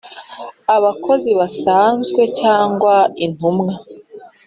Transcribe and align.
abakozi 0.75 1.29
basanzwe 1.39 2.21
cyangwa 2.39 2.93
intumwa 3.25 3.73